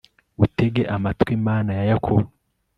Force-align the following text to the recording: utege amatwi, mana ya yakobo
utege 0.45 0.81
amatwi, 0.95 1.33
mana 1.47 1.71
ya 1.77 1.83
yakobo 1.91 2.27